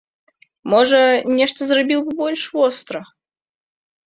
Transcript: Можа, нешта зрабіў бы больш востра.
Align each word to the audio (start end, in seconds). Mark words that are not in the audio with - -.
Можа, 0.73 1.01
нешта 1.41 1.61
зрабіў 1.73 1.99
бы 2.09 2.17
больш 2.23 2.43
востра. 2.55 2.99